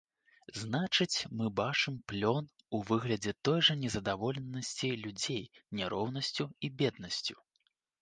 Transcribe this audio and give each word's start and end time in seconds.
Значыць, 0.59 1.27
мы 1.41 1.45
бачым 1.59 1.99
плён 2.13 2.49
у 2.79 2.81
выглядзе 2.89 3.35
той 3.49 3.59
жа 3.69 3.77
незадаволенасці 3.85 4.93
людзей 5.05 5.43
няроўнасцю 5.81 6.53
і 6.67 6.77
беднасцю. 6.85 7.43